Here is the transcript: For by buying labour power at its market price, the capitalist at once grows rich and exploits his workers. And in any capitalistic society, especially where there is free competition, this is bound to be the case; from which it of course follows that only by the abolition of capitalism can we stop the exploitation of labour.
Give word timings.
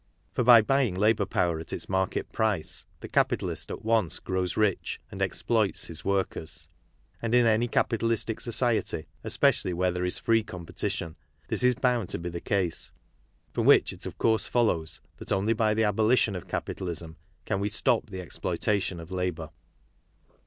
For 0.33 0.43
by 0.43 0.63
buying 0.63 0.95
labour 0.95 1.27
power 1.27 1.59
at 1.59 1.71
its 1.71 1.87
market 1.87 2.31
price, 2.33 2.85
the 3.01 3.07
capitalist 3.07 3.69
at 3.69 3.85
once 3.85 4.17
grows 4.17 4.57
rich 4.57 4.99
and 5.11 5.21
exploits 5.21 5.85
his 5.85 6.03
workers. 6.03 6.67
And 7.21 7.35
in 7.35 7.45
any 7.45 7.67
capitalistic 7.67 8.39
society, 8.41 9.05
especially 9.23 9.73
where 9.73 9.91
there 9.91 10.03
is 10.03 10.17
free 10.17 10.41
competition, 10.41 11.17
this 11.49 11.63
is 11.63 11.75
bound 11.75 12.09
to 12.09 12.17
be 12.17 12.29
the 12.29 12.41
case; 12.41 12.91
from 13.53 13.67
which 13.67 13.93
it 13.93 14.07
of 14.07 14.17
course 14.17 14.47
follows 14.47 15.01
that 15.17 15.31
only 15.31 15.53
by 15.53 15.75
the 15.75 15.83
abolition 15.83 16.35
of 16.35 16.47
capitalism 16.47 17.17
can 17.45 17.59
we 17.59 17.69
stop 17.69 18.09
the 18.09 18.21
exploitation 18.21 18.99
of 18.99 19.11
labour. 19.11 19.51